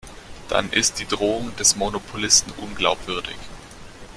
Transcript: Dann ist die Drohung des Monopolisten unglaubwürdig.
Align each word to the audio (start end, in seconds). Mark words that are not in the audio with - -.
Dann 0.49 0.73
ist 0.73 0.97
die 0.97 1.05
Drohung 1.05 1.55
des 1.57 1.75
Monopolisten 1.75 2.51
unglaubwürdig. 2.53 3.35